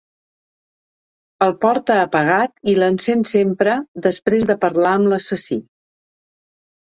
[1.47, 3.75] El porta apagat i l'encén sempre
[4.07, 5.59] després de parlar amb l'assassí.